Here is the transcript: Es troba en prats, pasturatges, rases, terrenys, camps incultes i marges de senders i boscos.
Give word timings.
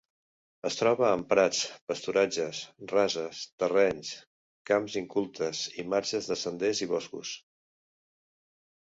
Es 0.69 0.77
troba 0.77 1.09
en 1.17 1.25
prats, 1.33 1.59
pasturatges, 1.91 2.63
rases, 2.93 3.43
terrenys, 3.65 4.15
camps 4.73 4.99
incultes 5.05 5.65
i 5.85 5.89
marges 5.95 6.35
de 6.35 6.43
senders 6.49 6.87
i 6.89 6.93
boscos. 6.97 7.39